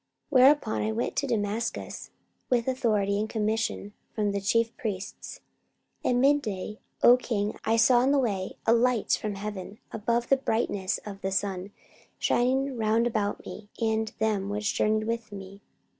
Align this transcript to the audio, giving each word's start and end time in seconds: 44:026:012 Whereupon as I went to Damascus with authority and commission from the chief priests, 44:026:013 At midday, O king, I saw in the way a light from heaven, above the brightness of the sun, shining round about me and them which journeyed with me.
44:026:012 0.33 0.41
Whereupon 0.43 0.81
as 0.81 0.87
I 0.87 0.91
went 0.93 1.15
to 1.17 1.27
Damascus 1.27 2.09
with 2.49 2.67
authority 2.67 3.19
and 3.19 3.29
commission 3.29 3.93
from 4.15 4.31
the 4.31 4.41
chief 4.41 4.75
priests, 4.75 5.41
44:026:013 6.03 6.09
At 6.15 6.19
midday, 6.19 6.79
O 7.03 7.17
king, 7.17 7.55
I 7.65 7.75
saw 7.77 8.01
in 8.01 8.09
the 8.11 8.17
way 8.17 8.57
a 8.65 8.73
light 8.73 9.11
from 9.21 9.35
heaven, 9.35 9.77
above 9.91 10.29
the 10.29 10.37
brightness 10.37 10.97
of 11.05 11.21
the 11.21 11.31
sun, 11.31 11.71
shining 12.17 12.75
round 12.77 13.05
about 13.05 13.45
me 13.45 13.69
and 13.79 14.11
them 14.17 14.49
which 14.49 14.73
journeyed 14.73 15.05
with 15.05 15.31
me. 15.31 15.61